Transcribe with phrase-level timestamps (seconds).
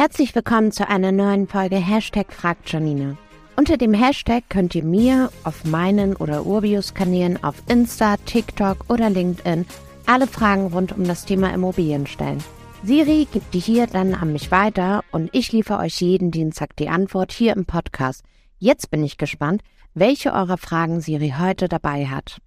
[0.00, 3.18] Herzlich willkommen zu einer neuen Folge Hashtag fragt Janine.
[3.56, 9.66] Unter dem Hashtag könnt ihr mir auf meinen oder Urbius-Kanälen auf Insta, TikTok oder LinkedIn
[10.06, 12.42] alle Fragen rund um das Thema Immobilien stellen.
[12.82, 16.88] Siri gibt die hier dann an mich weiter und ich liefere euch jeden Dienstag die
[16.88, 18.24] Antwort hier im Podcast.
[18.56, 19.60] Jetzt bin ich gespannt,
[19.92, 22.38] welche eurer Fragen Siri heute dabei hat.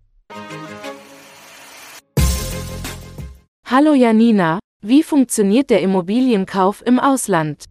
[3.70, 7.66] Hallo Janina, wie funktioniert der Immobilienkauf im Ausland?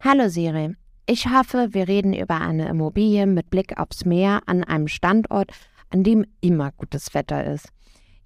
[0.00, 0.74] Hallo Siri,
[1.06, 5.52] ich hoffe, wir reden über eine Immobilie mit Blick aufs Meer an einem Standort,
[5.90, 7.68] an dem immer gutes Wetter ist.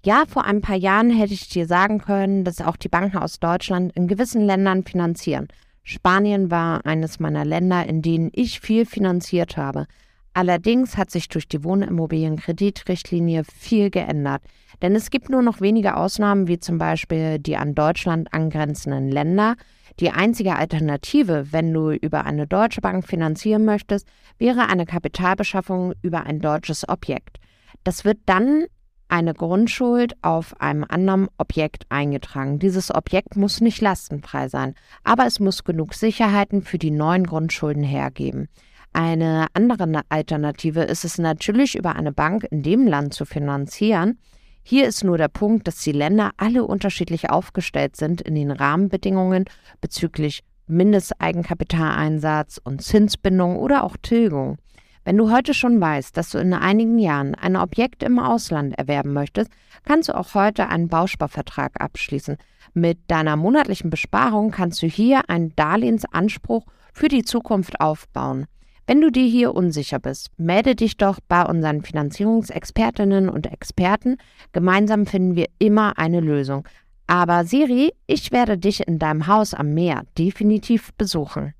[0.03, 3.39] Ja, vor ein paar Jahren hätte ich dir sagen können, dass auch die Banken aus
[3.39, 5.47] Deutschland in gewissen Ländern finanzieren.
[5.83, 9.85] Spanien war eines meiner Länder, in denen ich viel finanziert habe.
[10.33, 14.41] Allerdings hat sich durch die Wohnimmobilienkreditrichtlinie viel geändert.
[14.81, 19.55] Denn es gibt nur noch wenige Ausnahmen, wie zum Beispiel die an Deutschland angrenzenden Länder.
[19.99, 24.07] Die einzige Alternative, wenn du über eine deutsche Bank finanzieren möchtest,
[24.39, 27.37] wäre eine Kapitalbeschaffung über ein deutsches Objekt.
[27.83, 28.65] Das wird dann
[29.09, 32.57] eine Grundschuld auf einem anderen Objekt eingetragen.
[32.57, 37.83] Dieses Objekt muss nicht lastenfrei sein, aber es muss genug Sicherheiten für die neuen Grundschulden
[37.83, 38.47] hergeben.
[38.93, 44.19] Eine andere Alternative ist es natürlich, über eine Bank in dem Land zu finanzieren,
[44.65, 49.43] hier ist nur der Punkt, dass die Länder alle unterschiedlich aufgestellt sind in den Rahmenbedingungen
[49.81, 54.57] bezüglich Mindesteigenkapitaleinsatz und Zinsbindung oder auch Tilgung.
[55.03, 59.11] Wenn du heute schon weißt, dass du in einigen Jahren ein Objekt im Ausland erwerben
[59.11, 59.51] möchtest,
[59.83, 62.37] kannst du auch heute einen Bausparvertrag abschließen.
[62.73, 68.45] Mit deiner monatlichen Besparung kannst du hier einen Darlehensanspruch für die Zukunft aufbauen.
[68.85, 74.17] Wenn du dir hier unsicher bist, melde dich doch bei unseren Finanzierungsexpertinnen und Experten.
[74.51, 76.67] Gemeinsam finden wir immer eine Lösung.
[77.07, 81.53] Aber Siri, ich werde dich in deinem Haus am Meer definitiv besuchen.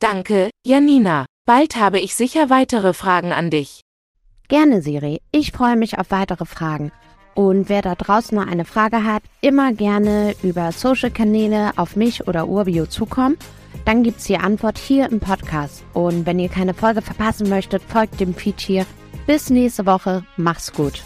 [0.00, 1.26] Danke, Janina.
[1.46, 3.80] Bald habe ich sicher weitere Fragen an dich.
[4.48, 5.20] Gerne, Siri.
[5.32, 6.92] Ich freue mich auf weitere Fragen.
[7.34, 12.48] Und wer da draußen noch eine Frage hat, immer gerne über Social-Kanäle auf mich oder
[12.48, 13.38] Urbio zukommen.
[13.84, 15.84] Dann gibt es die Antwort hier im Podcast.
[15.94, 18.86] Und wenn ihr keine Folge verpassen möchtet, folgt dem Feed hier.
[19.26, 20.24] Bis nächste Woche.
[20.36, 21.02] Mach's gut.